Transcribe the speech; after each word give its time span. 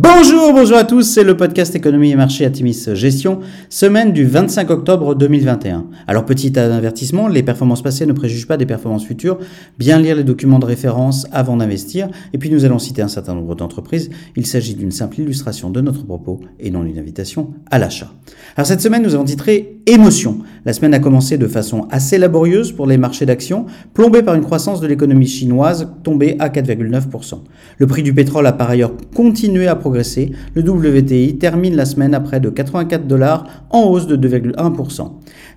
Bonjour, 0.00 0.52
bonjour 0.52 0.76
à 0.76 0.84
tous, 0.84 1.02
c'est 1.02 1.24
le 1.24 1.36
podcast 1.36 1.74
Économie 1.74 2.12
et 2.12 2.14
Marché 2.14 2.44
à 2.44 2.50
Timis 2.50 2.86
Gestion, 2.94 3.40
semaine 3.68 4.12
du 4.12 4.24
25 4.24 4.70
octobre 4.70 5.16
2021. 5.16 5.86
Alors 6.06 6.24
petit 6.24 6.56
avertissement, 6.56 7.26
les 7.26 7.42
performances 7.42 7.82
passées 7.82 8.06
ne 8.06 8.12
préjugent 8.12 8.46
pas 8.46 8.56
des 8.56 8.64
performances 8.64 9.04
futures, 9.04 9.40
bien 9.76 9.98
lire 9.98 10.14
les 10.14 10.22
documents 10.22 10.60
de 10.60 10.66
référence 10.66 11.26
avant 11.32 11.56
d'investir, 11.56 12.08
et 12.32 12.38
puis 12.38 12.48
nous 12.48 12.64
allons 12.64 12.78
citer 12.78 13.02
un 13.02 13.08
certain 13.08 13.34
nombre 13.34 13.56
d'entreprises, 13.56 14.08
il 14.36 14.46
s'agit 14.46 14.76
d'une 14.76 14.92
simple 14.92 15.18
illustration 15.18 15.68
de 15.68 15.80
notre 15.80 16.04
propos 16.04 16.38
et 16.60 16.70
non 16.70 16.84
d'une 16.84 17.00
invitation 17.00 17.54
à 17.68 17.80
l'achat. 17.80 18.12
Alors 18.54 18.68
cette 18.68 18.80
semaine 18.80 19.02
nous 19.02 19.16
avons 19.16 19.24
titré 19.24 19.78
Émotion. 19.88 20.40
La 20.66 20.74
semaine 20.74 20.92
a 20.92 20.98
commencé 20.98 21.38
de 21.38 21.46
façon 21.46 21.88
assez 21.90 22.18
laborieuse 22.18 22.72
pour 22.72 22.86
les 22.86 22.98
marchés 22.98 23.24
d'actions, 23.24 23.64
plombée 23.94 24.22
par 24.22 24.34
une 24.34 24.44
croissance 24.44 24.82
de 24.82 24.86
l'économie 24.86 25.26
chinoise 25.26 25.94
tombée 26.02 26.36
à 26.40 26.50
4,9%. 26.50 27.40
Le 27.78 27.86
prix 27.86 28.02
du 28.02 28.12
pétrole 28.12 28.46
a 28.46 28.52
par 28.52 28.68
ailleurs 28.68 28.92
continué 29.14 29.66
à 29.66 29.76
progresser, 29.76 29.87
le 30.54 30.62
WTI 30.62 31.38
termine 31.38 31.74
la 31.74 31.84
semaine 31.84 32.14
à 32.14 32.20
près 32.20 32.40
de 32.40 32.50
84 32.50 33.06
dollars 33.06 33.44
en 33.70 33.84
hausse 33.84 34.06
de 34.06 34.16
2,1%. 34.16 35.10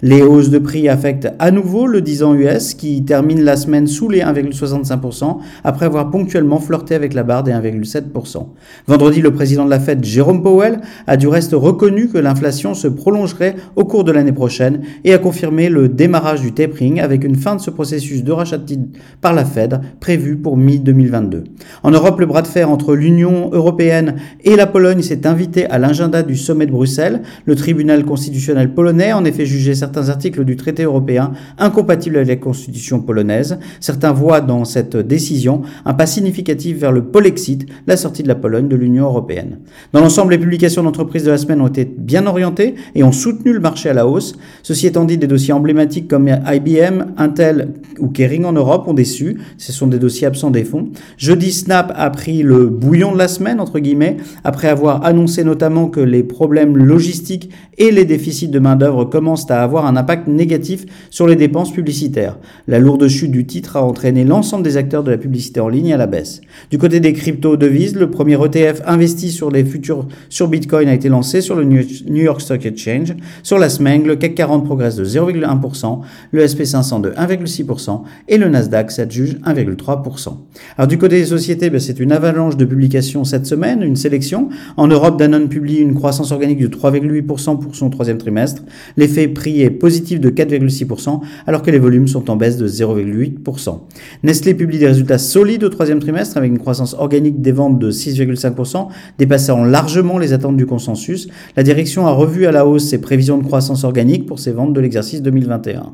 Les 0.04 0.24
hausses 0.24 0.50
de 0.50 0.58
prix 0.58 0.90
affectent 0.90 1.32
à 1.38 1.52
nouveau 1.52 1.86
le 1.86 2.02
10 2.02 2.24
ans 2.24 2.34
US 2.34 2.74
qui 2.74 3.04
termine 3.06 3.44
la 3.44 3.56
semaine 3.56 3.86
sous 3.86 4.10
les 4.10 4.22
1,65% 4.22 5.38
après 5.64 5.86
avoir 5.86 6.10
ponctuellement 6.10 6.60
flirté 6.60 6.96
avec 6.96 7.14
la 7.14 7.22
barre 7.24 7.44
des 7.44 7.52
1,7%. 7.52 8.48
Vendredi, 8.88 9.22
le 9.22 9.32
président 9.32 9.66
de 9.66 9.70
la 9.70 9.80
Fed, 9.80 10.04
Jérôme 10.04 10.42
Powell, 10.42 10.82
a 11.06 11.18
du 11.18 11.28
reste 11.28 11.54
reconnu 11.54 12.08
que 12.08 12.18
l'inflation 12.18 12.74
se 12.74 12.88
prolongerait 12.88 13.56
au 13.76 13.86
cours 13.86 14.04
de 14.04 14.12
l'année 14.12 14.32
prochaine 14.32 14.82
et 15.04 15.14
a 15.14 15.20
confirmé 15.20 15.70
le 15.70 15.88
démarrage 15.88 16.42
du 16.42 16.52
tapering 16.52 17.00
avec 17.00 17.24
une 17.24 17.36
fin 17.36 17.56
de 17.56 17.62
ce 17.62 17.70
processus 17.70 18.24
de 18.24 18.32
rachat 18.32 18.58
de 18.58 18.66
titres 18.66 19.00
par 19.22 19.34
la 19.34 19.46
Fed 19.46 19.82
prévu 20.00 20.36
pour 20.36 20.58
mi-2022. 20.58 21.44
En 21.84 21.92
Europe, 21.92 22.20
le 22.20 22.26
bras 22.26 22.42
de 22.42 22.48
fer 22.48 22.72
entre 22.72 22.96
l'Union 22.96 23.52
européenne 23.54 24.11
et 24.44 24.56
la 24.56 24.68
Pologne 24.68 25.02
s'est 25.02 25.26
invité 25.28 25.66
à 25.66 25.80
l'agenda 25.80 26.24
du 26.24 26.36
sommet 26.36 26.66
de 26.66 26.72
Bruxelles. 26.72 27.22
Le 27.46 27.56
tribunal 27.56 28.06
constitutionnel 28.06 28.74
polonais 28.74 29.12
a 29.12 29.18
en 29.18 29.26
effet 29.26 29.46
jugé 29.46 29.76
certains 29.76 30.10
articles 30.10 30.44
du 30.46 30.56
traité 30.56 30.84
européen 30.84 31.32
incompatibles 31.58 32.18
avec 32.18 32.28
la 32.28 32.36
constitution 32.36 33.00
polonaise. 33.02 33.60
Certains 33.80 34.12
voient 34.12 34.42
dans 34.42 34.66
cette 34.66 34.96
décision 34.98 35.62
un 35.86 35.94
pas 35.94 36.06
significatif 36.06 36.78
vers 36.78 36.92
le 36.92 37.04
Polexit, 37.04 37.66
la 37.88 37.98
sortie 37.98 38.24
de 38.24 38.28
la 38.28 38.36
Pologne 38.36 38.68
de 38.68 38.76
l'Union 38.76 39.06
européenne. 39.06 39.60
Dans 39.94 40.02
l'ensemble, 40.02 40.32
les 40.32 40.38
publications 40.38 40.84
d'entreprises 40.84 41.24
de 41.24 41.32
la 41.32 41.38
semaine 41.38 41.62
ont 41.62 41.68
été 41.68 41.86
bien 41.86 42.28
orientées 42.28 42.76
et 42.96 43.04
ont 43.04 43.12
soutenu 43.12 43.54
le 43.54 43.60
marché 43.60 43.90
à 43.90 43.94
la 43.94 44.08
hausse. 44.08 44.36
Ceci 44.64 44.88
étant 44.88 45.06
dit, 45.06 45.18
des 45.18 45.28
dossiers 45.28 45.54
emblématiques 45.54 46.08
comme 46.08 46.28
IBM, 46.28 47.14
Intel 47.18 47.74
ou 48.00 48.08
Kering 48.08 48.46
en 48.46 48.54
Europe 48.54 48.88
ont 48.88 48.94
déçu. 48.94 49.38
Ce 49.58 49.72
sont 49.72 49.88
des 49.88 50.00
dossiers 50.00 50.28
absents 50.28 50.52
des 50.52 50.64
fonds. 50.64 50.90
Jeudi, 51.18 51.52
Snap 51.52 51.94
a 51.96 52.10
pris 52.10 52.44
le 52.44 52.68
bouillon 52.68 53.14
de 53.14 53.18
la 53.18 53.28
semaine, 53.28 53.60
entre 53.60 53.80
guillemets, 53.80 54.01
après 54.44 54.68
avoir 54.68 55.06
annoncé 55.06 55.44
notamment 55.44 55.88
que 55.88 56.00
les 56.00 56.24
problèmes 56.24 56.78
logistiques 56.78 57.50
et 57.78 57.92
les 57.92 58.06
déficits 58.06 58.48
de 58.48 58.60
main-d'œuvre 58.60 59.06
commencent 59.06 59.50
à 59.50 59.64
avoir 59.64 59.86
un 59.86 59.96
impact 59.96 60.28
négatif 60.28 60.86
sur 61.10 61.28
les 61.28 61.36
dépenses 61.36 61.72
publicitaires. 61.72 62.38
La 62.68 62.80
lourde 62.80 63.08
chute 63.08 63.32
du 63.32 63.46
titre 63.46 63.78
a 63.78 63.84
entraîné 63.84 64.24
l'ensemble 64.24 64.64
des 64.64 64.78
acteurs 64.78 65.04
de 65.04 65.12
la 65.12 65.18
publicité 65.18 65.60
en 65.60 65.68
ligne 65.68 65.94
à 65.94 65.98
la 65.98 66.08
baisse. 66.08 66.42
Du 66.70 66.78
côté 66.78 67.00
des 67.00 67.14
crypto-devises, 67.14 67.96
le 67.96 68.10
premier 68.10 68.38
ETF 68.44 68.82
investi 68.86 69.32
sur 69.32 69.52
les 69.52 69.64
futurs 69.64 70.08
sur 70.30 70.48
Bitcoin 70.48 70.88
a 70.88 70.94
été 70.94 71.10
lancé 71.10 71.42
sur 71.42 71.56
le 71.56 71.64
New 71.64 72.22
York 72.22 72.42
Stock 72.42 72.66
Exchange. 72.66 73.16
Sur 73.44 73.58
la 73.58 73.70
semaine, 73.70 74.06
le 74.06 74.16
CAC 74.16 74.36
40 74.36 74.66
progresse 74.66 74.96
de 74.96 75.06
0,1%, 75.06 76.02
le 76.32 76.46
SP500 76.46 77.02
de 77.02 77.12
1,6% 77.12 78.02
et 78.28 78.38
le 78.38 78.50
Nasdaq 78.50 78.92
s'adjuge 78.92 79.38
1,3%. 79.46 80.38
Alors 80.78 80.88
du 80.88 80.98
côté 80.98 81.20
des 81.20 81.26
sociétés, 81.26 81.70
ben, 81.70 81.80
c'est 81.80 82.00
une 82.00 82.12
avalanche 82.12 82.58
de 82.58 82.66
publications 82.66 83.24
cette 83.24 83.46
semaine, 83.46 83.84
sélection. 83.96 84.50
En 84.78 84.88
Europe, 84.88 85.18
Danone 85.18 85.50
publie 85.50 85.78
une 85.78 85.96
croissance 85.96 86.32
organique 86.32 86.60
de 86.60 86.68
3,8% 86.68 87.60
pour 87.60 87.76
son 87.76 87.90
troisième 87.90 88.18
trimestre. 88.18 88.64
L'effet 88.98 89.28
prix 89.28 89.62
est 89.62 89.70
positif 89.70 90.20
de 90.20 90.30
4,6%, 90.30 91.22
alors 91.48 91.62
que 91.62 91.72
les 91.72 91.80
volumes 91.80 92.08
sont 92.08 92.30
en 92.30 92.36
baisse 92.36 92.58
de 92.58 92.68
0,8%. 92.68 93.80
Nestlé 94.24 94.54
publie 94.54 94.80
des 94.80 94.88
résultats 94.88 95.18
solides 95.18 95.64
au 95.64 95.70
troisième 95.70 96.00
trimestre, 96.00 96.38
avec 96.38 96.52
une 96.52 96.60
croissance 96.60 96.94
organique 96.94 97.42
des 97.42 97.52
ventes 97.52 97.80
de 97.80 97.92
6,5%, 97.92 98.88
dépassant 99.18 99.64
largement 99.64 100.18
les 100.18 100.34
attentes 100.34 100.58
du 100.58 100.66
consensus. 100.66 101.28
La 101.56 101.64
direction 101.64 102.08
a 102.08 102.12
revu 102.12 102.46
à 102.46 102.52
la 102.52 102.66
hausse 102.66 102.86
ses 102.86 103.00
prévisions 103.00 103.38
de 103.38 103.44
croissance 103.44 103.84
organique 103.84 104.26
pour 104.26 104.40
ses 104.40 104.52
ventes 104.52 104.74
de 104.74 104.80
l'exercice 104.80 105.22
2021. 105.22 105.94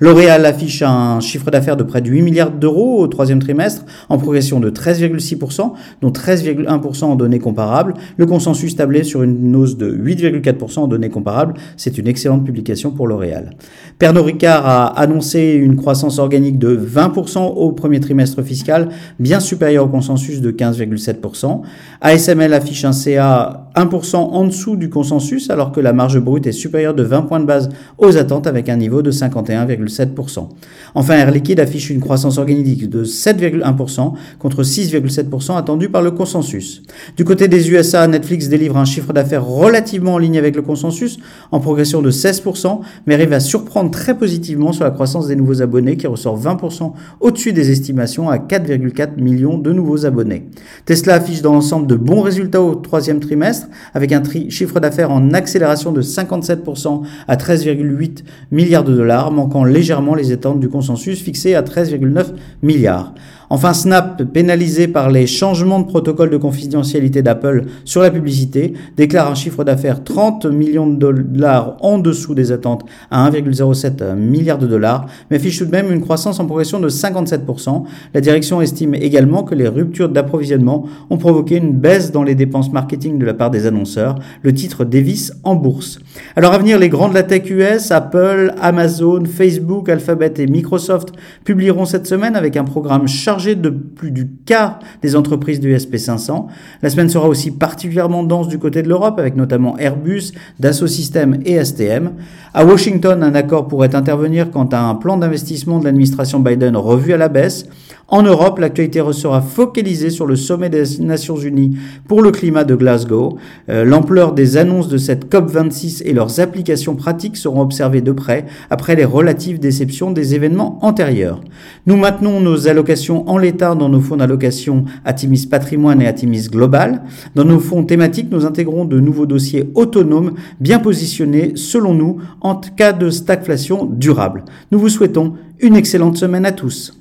L'Oréal 0.00 0.46
affiche 0.46 0.82
un 0.82 1.20
chiffre 1.20 1.50
d'affaires 1.50 1.76
de 1.76 1.82
près 1.82 2.00
de 2.00 2.08
8 2.08 2.22
milliards 2.22 2.50
d'euros 2.50 3.00
au 3.00 3.06
troisième 3.06 3.40
trimestre, 3.40 3.84
en 4.08 4.18
progression 4.18 4.60
de 4.60 4.70
13,6%, 4.70 5.72
dont 6.02 6.10
13,1% 6.10 7.04
en 7.04 7.16
données 7.16 7.37
comparable. 7.38 7.94
Le 8.16 8.26
consensus 8.26 8.76
tablait 8.76 9.04
sur 9.04 9.22
une 9.22 9.54
hausse 9.56 9.76
de 9.76 9.90
8,4% 9.90 10.80
en 10.80 10.88
données 10.88 11.10
comparables. 11.10 11.54
C'est 11.76 11.98
une 11.98 12.08
excellente 12.08 12.44
publication 12.44 12.90
pour 12.90 13.06
L'Oréal. 13.06 13.50
Pernod 13.98 14.24
Ricard 14.24 14.66
a 14.66 14.86
annoncé 14.98 15.54
une 15.54 15.76
croissance 15.76 16.18
organique 16.18 16.58
de 16.58 16.76
20% 16.76 17.38
au 17.38 17.72
premier 17.72 18.00
trimestre 18.00 18.42
fiscal, 18.42 18.88
bien 19.18 19.40
supérieure 19.40 19.86
au 19.86 19.88
consensus 19.88 20.40
de 20.40 20.50
15,7%. 20.50 21.62
ASML 22.00 22.54
affiche 22.54 22.84
un 22.84 22.92
CA 22.92 23.67
1% 23.84 24.16
en 24.16 24.44
dessous 24.44 24.76
du 24.76 24.90
consensus, 24.90 25.50
alors 25.50 25.72
que 25.72 25.80
la 25.80 25.92
marge 25.92 26.18
brute 26.18 26.46
est 26.46 26.52
supérieure 26.52 26.94
de 26.94 27.02
20 27.02 27.22
points 27.22 27.40
de 27.40 27.44
base 27.44 27.68
aux 27.98 28.16
attentes 28.16 28.46
avec 28.46 28.68
un 28.68 28.76
niveau 28.76 29.02
de 29.02 29.12
51,7%. 29.12 30.48
Enfin, 30.94 31.14
Air 31.14 31.30
Liquide 31.30 31.60
affiche 31.60 31.90
une 31.90 32.00
croissance 32.00 32.38
organique 32.38 32.88
de 32.88 33.04
7,1% 33.04 34.12
contre 34.38 34.62
6,7% 34.62 35.56
attendu 35.56 35.88
par 35.88 36.02
le 36.02 36.10
consensus. 36.10 36.82
Du 37.16 37.24
côté 37.24 37.48
des 37.48 37.70
USA, 37.70 38.06
Netflix 38.06 38.48
délivre 38.48 38.76
un 38.76 38.84
chiffre 38.84 39.12
d'affaires 39.12 39.44
relativement 39.44 40.14
en 40.14 40.18
ligne 40.18 40.38
avec 40.38 40.56
le 40.56 40.62
consensus, 40.62 41.18
en 41.52 41.60
progression 41.60 42.02
de 42.02 42.10
16%, 42.10 42.80
mais 43.06 43.14
arrive 43.14 43.32
à 43.32 43.40
surprendre 43.40 43.90
très 43.90 44.16
positivement 44.16 44.72
sur 44.72 44.84
la 44.84 44.90
croissance 44.90 45.28
des 45.28 45.36
nouveaux 45.36 45.62
abonnés 45.62 45.96
qui 45.96 46.06
ressort 46.06 46.40
20% 46.40 46.92
au-dessus 47.20 47.52
des 47.52 47.70
estimations 47.70 48.28
à 48.28 48.38
4,4 48.38 49.20
millions 49.20 49.58
de 49.58 49.72
nouveaux 49.72 50.06
abonnés. 50.06 50.46
Tesla 50.84 51.14
affiche 51.14 51.42
dans 51.42 51.52
l'ensemble 51.52 51.86
de 51.86 51.94
bons 51.94 52.22
résultats 52.22 52.62
au 52.62 52.74
troisième 52.74 53.20
trimestre, 53.20 53.67
avec 53.94 54.12
un 54.12 54.22
chiffre 54.48 54.80
d'affaires 54.80 55.10
en 55.10 55.32
accélération 55.32 55.92
de 55.92 56.02
57% 56.02 57.02
à 57.26 57.36
13,8 57.36 58.24
milliards 58.50 58.84
de 58.84 58.94
dollars, 58.94 59.30
manquant 59.30 59.64
légèrement 59.64 60.14
les 60.14 60.32
attentes 60.32 60.60
du 60.60 60.68
consensus 60.68 61.22
fixé 61.22 61.54
à 61.54 61.62
13,9 61.62 62.26
milliards. 62.62 63.14
Enfin, 63.50 63.72
Snap, 63.72 64.22
pénalisé 64.24 64.88
par 64.88 65.10
les 65.10 65.26
changements 65.26 65.80
de 65.80 65.86
protocole 65.86 66.28
de 66.28 66.36
confidentialité 66.36 67.22
d'Apple 67.22 67.64
sur 67.86 68.02
la 68.02 68.10
publicité, 68.10 68.74
déclare 68.96 69.30
un 69.30 69.34
chiffre 69.34 69.64
d'affaires 69.64 70.04
30 70.04 70.44
millions 70.46 70.86
de 70.86 70.96
dollars 70.96 71.76
en 71.80 71.98
dessous 71.98 72.34
des 72.34 72.52
attentes 72.52 72.84
à 73.10 73.30
1,07 73.30 74.14
milliard 74.16 74.58
de 74.58 74.66
dollars, 74.66 75.06
mais 75.30 75.36
affiche 75.36 75.58
tout 75.58 75.64
de 75.64 75.70
même 75.70 75.90
une 75.90 76.02
croissance 76.02 76.40
en 76.40 76.44
progression 76.44 76.78
de 76.78 76.90
57%. 76.90 77.84
La 78.12 78.20
direction 78.20 78.60
estime 78.60 78.94
également 78.94 79.44
que 79.44 79.54
les 79.54 79.66
ruptures 79.68 80.10
d'approvisionnement 80.10 80.84
ont 81.08 81.16
provoqué 81.16 81.56
une 81.56 81.72
baisse 81.72 82.12
dans 82.12 82.24
les 82.24 82.34
dépenses 82.34 82.70
marketing 82.70 83.18
de 83.18 83.24
la 83.24 83.32
part 83.32 83.50
des 83.50 83.64
annonceurs. 83.66 84.16
Le 84.42 84.52
titre 84.52 84.84
dévisse 84.84 85.32
en 85.42 85.54
bourse. 85.54 86.00
Alors 86.36 86.52
à 86.52 86.58
venir, 86.58 86.78
les 86.78 86.90
grands 86.90 87.08
de 87.08 87.14
la 87.14 87.22
tech 87.22 87.48
US, 87.48 87.90
Apple, 87.92 88.52
Amazon, 88.60 89.24
Facebook, 89.24 89.88
Alphabet 89.88 90.34
et 90.36 90.46
Microsoft 90.46 91.12
publieront 91.44 91.86
cette 91.86 92.06
semaine 92.06 92.36
avec 92.36 92.58
un 92.58 92.64
programme 92.64 93.08
chargé 93.08 93.37
de 93.46 93.70
plus 93.70 94.10
du 94.10 94.28
quart 94.44 94.80
des 95.02 95.16
entreprises 95.16 95.60
du 95.60 95.74
SP500. 95.74 96.46
La 96.82 96.90
semaine 96.90 97.08
sera 97.08 97.28
aussi 97.28 97.50
particulièrement 97.50 98.22
dense 98.22 98.48
du 98.48 98.58
côté 98.58 98.82
de 98.82 98.88
l'Europe, 98.88 99.18
avec 99.18 99.36
notamment 99.36 99.78
Airbus, 99.78 100.32
Dassault 100.58 100.86
Systèmes 100.86 101.40
et 101.44 101.62
STM. 101.64 102.12
À 102.54 102.64
Washington, 102.64 103.22
un 103.22 103.34
accord 103.34 103.68
pourrait 103.68 103.94
intervenir 103.94 104.50
quant 104.50 104.66
à 104.66 104.78
un 104.78 104.94
plan 104.94 105.16
d'investissement 105.16 105.78
de 105.78 105.84
l'administration 105.84 106.40
Biden 106.40 106.76
revu 106.76 107.12
à 107.12 107.16
la 107.16 107.28
baisse. 107.28 107.66
En 108.10 108.22
Europe, 108.22 108.58
l'actualité 108.58 109.02
sera 109.12 109.42
focalisée 109.42 110.08
sur 110.08 110.24
le 110.24 110.34
sommet 110.34 110.70
des 110.70 110.82
Nations 111.00 111.36
Unies 111.36 111.76
pour 112.06 112.22
le 112.22 112.30
climat 112.30 112.64
de 112.64 112.74
Glasgow. 112.74 113.36
Euh, 113.68 113.84
l'ampleur 113.84 114.32
des 114.32 114.56
annonces 114.56 114.88
de 114.88 114.96
cette 114.96 115.30
COP26 115.30 116.04
et 116.06 116.14
leurs 116.14 116.40
applications 116.40 116.96
pratiques 116.96 117.36
seront 117.36 117.60
observées 117.60 118.00
de 118.00 118.12
près 118.12 118.46
après 118.70 118.96
les 118.96 119.04
relatives 119.04 119.60
déceptions 119.60 120.10
des 120.10 120.34
événements 120.34 120.78
antérieurs. 120.80 121.42
Nous 121.84 121.98
maintenons 121.98 122.40
nos 122.40 122.66
allocations 122.66 123.27
en 123.28 123.38
l'état 123.38 123.74
dans 123.74 123.88
nos 123.88 124.00
fonds 124.00 124.16
d'allocation 124.16 124.84
Atimis 125.04 125.46
Patrimoine 125.46 126.02
et 126.02 126.06
Atimis 126.06 126.48
Global. 126.48 127.02
Dans 127.34 127.44
nos 127.44 127.60
fonds 127.60 127.84
thématiques, 127.84 128.30
nous 128.30 128.46
intégrons 128.46 128.84
de 128.84 128.98
nouveaux 128.98 129.26
dossiers 129.26 129.70
autonomes 129.74 130.34
bien 130.60 130.78
positionnés 130.78 131.52
selon 131.54 131.94
nous 131.94 132.18
en 132.40 132.56
cas 132.56 132.92
de 132.92 133.10
stagflation 133.10 133.84
durable. 133.84 134.44
Nous 134.72 134.78
vous 134.78 134.88
souhaitons 134.88 135.34
une 135.60 135.76
excellente 135.76 136.16
semaine 136.16 136.46
à 136.46 136.52
tous. 136.52 136.94